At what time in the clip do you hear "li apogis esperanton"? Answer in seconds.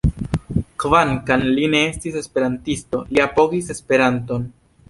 3.13-4.53